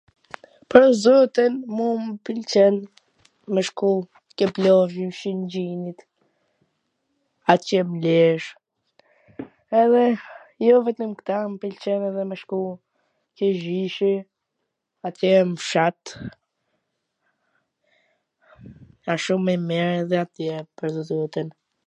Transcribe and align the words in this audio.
Pwr 0.73 0.83
zotin, 1.03 1.53
mu 1.79 1.87
m 2.03 2.05
pwlqen 2.27 2.75
me 3.55 3.61
shku 3.67 3.89
ke 4.41 4.45
plazhi 4.55 5.03
i 5.11 5.17
Shwngjinit, 5.19 5.99
atje 7.55 7.79
m 7.89 7.99
Lezh, 8.05 8.47
edhe 9.83 10.05
jo 10.65 10.77
vetwm 10.89 11.11
kta, 11.21 11.37
m 11.51 11.59
pwlqen 11.67 12.01
edhe 12.09 12.23
me 12.31 12.35
shku 12.41 12.61
te 13.41 13.47
gjyshi, 13.61 14.11
atje 15.11 15.31
m 15.51 15.55
fshat, 15.65 16.01
a 19.11 19.21
shum 19.27 19.45
e 19.55 19.57
mir 19.69 19.89
edhe 20.01 20.17
atje 20.25 20.49
pwr 20.75 20.89
zotin 21.13 21.49